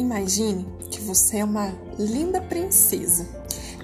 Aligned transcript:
Imagine 0.00 0.66
que 0.90 0.98
você 0.98 1.40
é 1.40 1.44
uma 1.44 1.74
linda 1.98 2.40
princesa. 2.40 3.28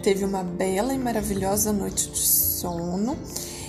Teve 0.02 0.24
uma 0.24 0.42
bela 0.42 0.94
e 0.94 0.98
maravilhosa 0.98 1.74
noite 1.74 2.10
de 2.10 2.18
sono 2.18 3.18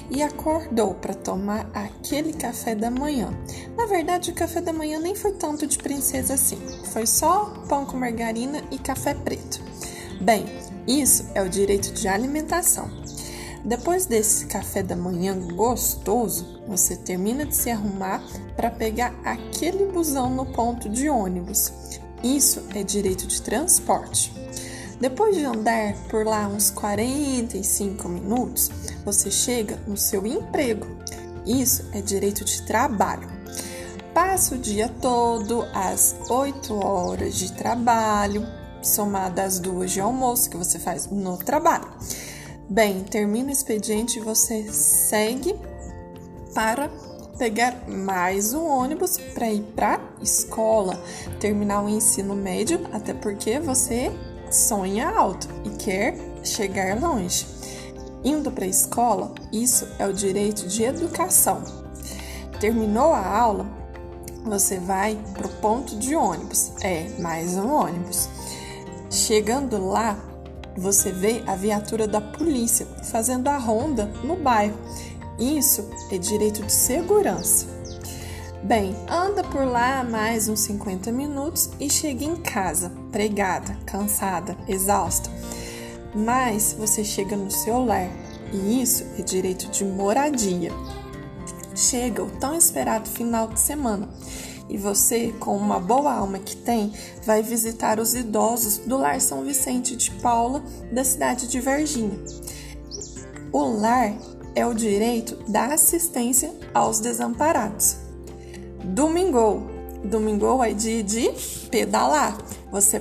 e 0.10 0.24
acordou 0.24 0.94
para 0.94 1.14
tomar 1.14 1.70
aquele 1.74 2.32
café 2.32 2.74
da 2.74 2.90
manhã. 2.90 3.38
Na 3.76 3.86
verdade, 3.86 4.32
o 4.32 4.34
café 4.34 4.62
da 4.62 4.72
manhã 4.72 4.98
nem 4.98 5.14
foi 5.14 5.34
tanto 5.34 5.68
de 5.68 5.78
princesa 5.78 6.36
assim. 6.36 6.58
Foi 6.94 7.06
só 7.06 7.54
pão 7.68 7.86
com 7.86 7.98
margarina 7.98 8.64
e 8.72 8.80
café 8.80 9.14
preto. 9.14 9.62
Bem, 10.22 10.46
isso 10.88 11.26
é 11.36 11.42
o 11.42 11.50
direito 11.50 11.92
de 11.92 12.08
alimentação. 12.08 12.90
Depois 13.66 14.06
desse 14.06 14.46
café 14.46 14.82
da 14.82 14.96
manhã 14.96 15.38
gostoso, 15.54 16.62
você 16.66 16.96
termina 16.96 17.46
de 17.46 17.54
se 17.54 17.70
arrumar 17.70 18.24
para 18.56 18.72
pegar 18.72 19.14
aquele 19.26 19.88
busão 19.88 20.34
no 20.34 20.46
ponto 20.46 20.88
de 20.88 21.10
ônibus. 21.10 21.74
Isso 22.24 22.64
é 22.74 22.84
direito 22.84 23.28
de 23.28 23.42
transporte. 23.42 24.34
Depois 25.00 25.36
de 25.36 25.46
andar 25.46 25.94
por 26.10 26.26
lá 26.26 26.48
uns 26.48 26.72
45 26.72 28.10
minutos, 28.10 28.72
você 29.06 29.30
chega 29.30 29.80
no 29.86 29.96
seu 29.96 30.26
emprego. 30.26 30.88
Isso 31.46 31.86
é 31.94 32.02
direito 32.02 32.44
de 32.44 32.64
trabalho. 32.64 33.30
Passa 34.14 34.56
o 34.56 34.58
dia 34.58 34.90
todo, 35.00 35.64
às 35.74 36.16
8 36.28 36.74
horas 36.74 37.36
de 37.36 37.54
trabalho, 37.54 38.44
somada 38.82 39.44
às 39.44 39.60
duas 39.60 39.92
de 39.92 40.02
almoço 40.02 40.50
que 40.50 40.58
você 40.58 40.80
faz 40.80 41.08
no 41.08 41.38
trabalho. 41.38 41.88
Bem, 42.68 43.04
termina 43.04 43.50
o 43.50 43.52
expediente 43.52 44.18
e 44.20 44.22
você 44.22 44.68
segue 44.72 45.56
para 46.54 46.90
pegar 47.38 47.88
mais 47.88 48.54
um 48.54 48.66
ônibus 48.66 49.18
para 49.34 49.52
ir 49.52 49.62
para 49.76 50.00
escola, 50.22 51.00
terminar 51.40 51.84
o 51.84 51.90
ensino 51.90 52.36
médio, 52.36 52.80
até 52.92 53.14
porque 53.14 53.60
você 53.60 54.12
sonha 54.52 55.10
alto 55.10 55.48
e 55.64 55.70
quer 55.72 56.18
chegar 56.44 57.00
longe. 57.00 57.46
Indo 58.24 58.52
para 58.52 58.66
a 58.66 58.68
escola, 58.68 59.34
isso 59.52 59.88
é 60.00 60.08
o 60.08 60.14
direito 60.14 60.68
de 60.68 60.84
educação. 60.84 61.64
Terminou 62.60 63.14
a 63.14 63.26
aula, 63.26 63.68
você 64.44 64.80
vai 64.80 65.18
para 65.34 65.46
o 65.46 65.50
ponto 65.62 65.96
de 65.98 66.16
ônibus. 66.16 66.72
É, 66.82 67.08
mais 67.20 67.56
um 67.56 67.72
ônibus. 67.72 68.28
Chegando 69.10 69.86
lá, 69.86 70.18
você 70.76 71.12
vê 71.12 71.44
a 71.46 71.56
viatura 71.56 72.08
da 72.08 72.22
polícia 72.22 72.86
fazendo 73.04 73.48
a 73.48 73.58
ronda 73.58 74.06
no 74.24 74.36
bairro. 74.36 74.78
Isso 75.40 75.88
é 76.12 76.18
direito 76.18 76.64
de 76.64 76.72
segurança. 76.72 77.68
Bem, 78.64 78.96
anda 79.08 79.44
por 79.44 79.66
lá 79.66 80.04
mais 80.04 80.50
uns 80.50 80.62
50 80.62 81.12
minutos 81.12 81.70
e 81.80 81.90
chega 81.90 82.26
em 82.26 82.36
casa, 82.36 82.92
pregada, 83.12 83.78
cansada, 83.86 84.58
exausta. 84.68 85.30
Mas 86.16 86.76
você 86.78 87.04
chega 87.04 87.38
no 87.38 87.52
seu 87.52 87.86
lar 87.86 88.10
e 88.52 88.82
isso 88.82 89.06
é 89.18 89.22
direito 89.22 89.70
de 89.70 89.86
moradia. 89.86 90.72
Chega 91.76 92.24
o 92.24 92.32
tão 92.40 92.56
esperado 92.56 93.08
final 93.08 93.48
de 93.48 93.60
semana 93.60 94.10
e 94.70 94.78
você, 94.78 95.34
com 95.40 95.56
uma 95.56 95.80
boa 95.80 96.14
alma 96.14 96.40
que 96.40 96.56
tem, 96.56 96.92
vai 97.24 97.42
visitar 97.42 98.00
os 98.00 98.16
idosos 98.16 98.80
do 98.80 98.98
Lar 98.98 99.22
São 99.22 99.44
Vicente 99.44 99.96
de 99.96 100.12
Paula, 100.12 100.62
da 100.92 101.04
cidade 101.04 101.48
de 101.48 101.60
Varginha. 101.62 102.20
O 103.52 103.64
lar 103.64 104.14
é 104.58 104.66
o 104.66 104.74
direito 104.74 105.36
da 105.48 105.66
assistência 105.66 106.52
aos 106.74 107.00
desamparados. 107.00 107.98
Domingo. 108.84 109.70
Domingo 110.04 110.64
é 110.64 110.74
dia 110.74 111.04
de 111.04 111.30
pedalar. 111.70 112.36
Você 112.72 113.00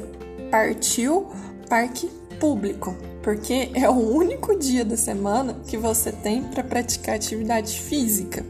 partiu 0.50 1.28
parque 1.67 2.11
público, 2.39 2.94
porque 3.22 3.71
é 3.72 3.89
o 3.89 3.94
único 3.94 4.59
dia 4.59 4.84
da 4.84 4.99
semana 4.99 5.56
que 5.67 5.78
você 5.78 6.12
tem 6.12 6.43
para 6.43 6.62
praticar 6.62 7.17
atividade 7.17 7.81
física. 7.81 8.44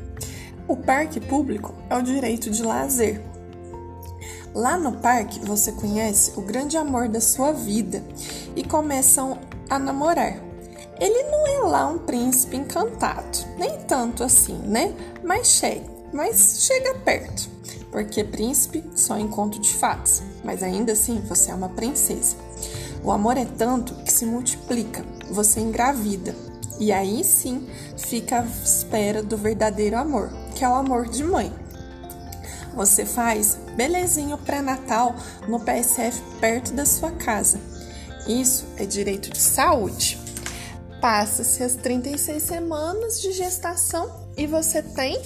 O 0.66 0.76
parque 0.76 1.20
público 1.20 1.72
é 1.88 1.96
o 1.96 2.02
direito 2.02 2.50
de 2.50 2.64
lazer. 2.64 3.22
Lá 4.52 4.76
no 4.76 4.94
parque 4.96 5.38
você 5.38 5.70
conhece 5.70 6.32
o 6.36 6.42
grande 6.42 6.76
amor 6.76 7.08
da 7.08 7.20
sua 7.20 7.52
vida 7.52 8.02
e 8.56 8.64
começam 8.64 9.38
a 9.70 9.78
namorar. 9.78 10.45
Ele 10.98 11.24
não 11.24 11.46
é 11.46 11.58
lá 11.68 11.86
um 11.86 11.98
príncipe 11.98 12.56
encantado, 12.56 13.38
nem 13.58 13.78
tanto 13.80 14.24
assim, 14.24 14.56
né? 14.58 14.94
Mas 15.22 15.48
chega, 15.48 15.84
mas 16.12 16.62
chega 16.62 16.94
perto, 17.00 17.50
porque 17.90 18.24
príncipe 18.24 18.82
só 18.94 19.18
encontro 19.18 19.60
de 19.60 19.74
fatos, 19.74 20.22
mas 20.42 20.62
ainda 20.62 20.92
assim 20.92 21.20
você 21.20 21.50
é 21.50 21.54
uma 21.54 21.68
princesa. 21.68 22.36
O 23.04 23.12
amor 23.12 23.36
é 23.36 23.44
tanto 23.44 23.94
que 24.04 24.12
se 24.12 24.24
multiplica, 24.24 25.04
você 25.30 25.60
engravida, 25.60 26.34
e 26.80 26.90
aí 26.90 27.22
sim 27.22 27.68
fica 27.98 28.40
à 28.40 28.44
espera 28.44 29.22
do 29.22 29.36
verdadeiro 29.36 29.98
amor, 29.98 30.30
que 30.54 30.64
é 30.64 30.68
o 30.68 30.74
amor 30.74 31.08
de 31.08 31.22
mãe. 31.22 31.52
Você 32.74 33.04
faz 33.04 33.58
belezinho 33.76 34.36
pré-natal 34.38 35.14
no 35.46 35.60
PSF 35.60 36.22
perto 36.40 36.72
da 36.72 36.84
sua 36.84 37.10
casa. 37.10 37.58
Isso 38.26 38.66
é 38.76 38.84
direito 38.84 39.30
de 39.30 39.40
saúde. 39.40 40.25
Passa-se 41.06 41.62
as 41.62 41.76
36 41.76 42.42
semanas 42.42 43.22
de 43.22 43.30
gestação 43.30 44.10
e 44.36 44.44
você 44.44 44.82
tem 44.82 45.16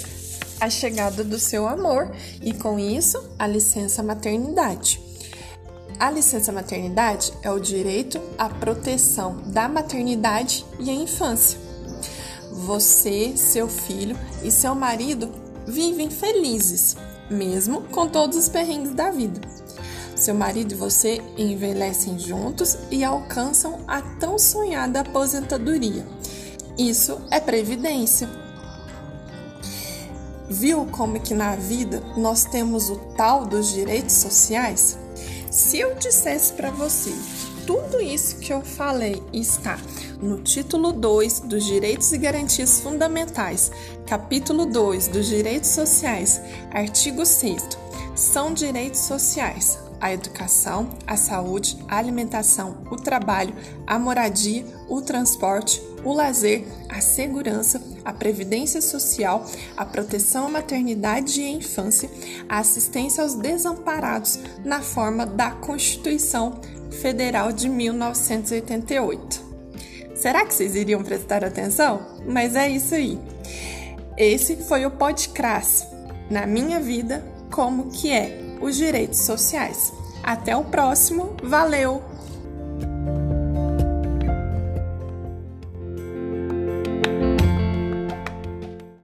a 0.61 0.69
chegada 0.69 1.25
do 1.25 1.39
seu 1.39 1.67
amor 1.67 2.15
e 2.43 2.53
com 2.53 2.79
isso 2.79 3.31
a 3.39 3.47
licença 3.47 4.03
maternidade. 4.03 5.01
A 5.99 6.11
licença 6.11 6.53
maternidade 6.53 7.33
é 7.43 7.51
o 7.51 7.59
direito 7.59 8.21
à 8.37 8.51
proteção 8.51 9.41
da 9.47 9.71
maternidade 9.71 10.67
e 10.79 10.91
a 10.91 10.93
infância. 10.93 11.59
Você, 12.53 13.35
seu 13.35 13.67
filho 13.67 14.19
e 14.43 14.51
seu 14.51 14.75
marido 14.75 15.33
vivem 15.67 16.11
felizes, 16.11 16.95
mesmo 17.31 17.85
com 17.85 18.07
todos 18.07 18.37
os 18.37 18.51
perrengues 18.51 18.93
da 18.93 19.11
vida. 19.11 19.41
Seu 20.21 20.35
marido 20.35 20.73
e 20.73 20.77
você 20.77 21.23
envelhecem 21.39 22.19
juntos 22.19 22.77
e 22.91 23.03
alcançam 23.03 23.81
a 23.89 24.03
tão 24.03 24.39
sonhada 24.39 25.01
aposentadoria. 25.01 26.07
Isso 26.77 27.19
é 27.31 27.41
previdência. 27.41 28.29
Viu 30.47 30.85
como 30.93 31.19
que 31.19 31.33
na 31.33 31.57
vida 31.57 32.03
nós 32.19 32.45
temos 32.45 32.91
o 32.91 32.97
tal 33.17 33.47
dos 33.47 33.73
direitos 33.73 34.13
sociais? 34.13 34.99
Se 35.51 35.79
eu 35.79 35.95
dissesse 35.95 36.53
para 36.53 36.71
você 36.71 37.15
tudo 37.67 37.99
isso 37.99 38.37
que 38.41 38.53
eu 38.53 38.61
falei 38.61 39.23
está 39.33 39.79
no 40.21 40.43
título 40.43 40.93
2 40.93 41.41
dos 41.41 41.65
Direitos 41.65 42.13
e 42.13 42.19
Garantias 42.19 42.81
Fundamentais, 42.81 43.73
capítulo 44.07 44.67
2 44.67 45.09
dos 45.09 45.27
Direitos 45.29 45.71
Sociais, 45.71 46.43
artigo 46.71 47.25
6 47.25 47.63
são 48.15 48.53
direitos 48.53 49.01
sociais 49.01 49.79
a 50.01 50.13
educação, 50.13 50.89
a 51.07 51.17
saúde, 51.17 51.77
a 51.87 51.99
alimentação, 51.99 52.79
o 52.91 52.97
trabalho, 52.97 53.55
a 53.87 53.99
moradia, 53.99 54.65
o 54.89 55.03
transporte, 55.03 55.83
o 56.03 56.13
lazer, 56.13 56.65
a 56.89 57.01
segurança, 57.01 57.81
a 58.05 58.13
previdência 58.13 58.81
social, 58.81 59.45
a 59.77 59.85
proteção 59.85 60.47
à 60.47 60.49
maternidade 60.49 61.41
e 61.41 61.45
à 61.45 61.51
infância, 61.51 62.11
a 62.49 62.59
assistência 62.59 63.23
aos 63.23 63.35
desamparados 63.35 64.39
na 64.65 64.81
forma 64.81 65.27
da 65.27 65.51
Constituição 65.51 66.61
Federal 66.91 67.53
de 67.53 67.69
1988. 67.69 69.51
Será 70.15 70.45
que 70.45 70.53
vocês 70.53 70.75
iriam 70.75 71.03
prestar 71.03 71.45
atenção? 71.45 72.19
Mas 72.27 72.55
é 72.55 72.69
isso 72.69 72.95
aí. 72.95 73.19
Esse 74.17 74.57
foi 74.57 74.85
o 74.85 74.91
podcast 74.91 75.87
Na 76.31 76.47
Minha 76.47 76.81
Vida, 76.81 77.25
Como 77.51 77.91
que 77.91 78.11
é 78.11 78.50
os 78.61 78.77
direitos 78.77 79.21
sociais. 79.21 79.93
Até 80.23 80.57
o 80.57 80.65
próximo, 80.65 81.35
valeu! 81.43 82.10